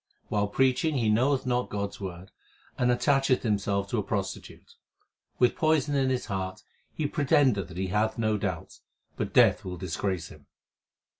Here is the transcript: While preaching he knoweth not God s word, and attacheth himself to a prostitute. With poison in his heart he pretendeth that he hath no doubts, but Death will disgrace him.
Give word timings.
While 0.29 0.47
preaching 0.47 0.95
he 0.97 1.09
knoweth 1.11 1.45
not 1.45 1.69
God 1.69 1.89
s 1.89 2.01
word, 2.01 2.31
and 2.75 2.89
attacheth 2.89 3.43
himself 3.43 3.87
to 3.91 3.99
a 3.99 4.03
prostitute. 4.03 4.73
With 5.37 5.55
poison 5.55 5.93
in 5.93 6.09
his 6.09 6.25
heart 6.25 6.63
he 6.91 7.05
pretendeth 7.07 7.67
that 7.67 7.77
he 7.77 7.89
hath 7.89 8.17
no 8.17 8.35
doubts, 8.39 8.81
but 9.15 9.31
Death 9.31 9.63
will 9.63 9.77
disgrace 9.77 10.29
him. 10.29 10.47